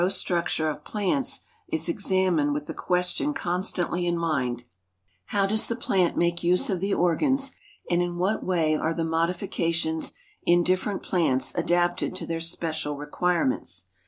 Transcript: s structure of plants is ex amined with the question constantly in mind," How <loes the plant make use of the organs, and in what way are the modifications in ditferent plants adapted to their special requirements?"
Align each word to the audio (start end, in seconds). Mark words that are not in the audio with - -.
s 0.03 0.17
structure 0.17 0.67
of 0.67 0.83
plants 0.83 1.41
is 1.67 1.87
ex 1.87 2.07
amined 2.07 2.53
with 2.55 2.65
the 2.65 2.73
question 2.73 3.35
constantly 3.35 4.07
in 4.07 4.17
mind," 4.17 4.63
How 5.27 5.45
<loes 5.47 5.67
the 5.67 5.75
plant 5.75 6.17
make 6.17 6.43
use 6.43 6.71
of 6.71 6.79
the 6.79 6.91
organs, 6.91 7.51
and 7.87 8.01
in 8.01 8.17
what 8.17 8.43
way 8.43 8.75
are 8.75 8.95
the 8.95 9.05
modifications 9.05 10.13
in 10.43 10.63
ditferent 10.63 11.03
plants 11.03 11.53
adapted 11.53 12.15
to 12.15 12.25
their 12.25 12.39
special 12.39 12.97
requirements?" 12.97 13.89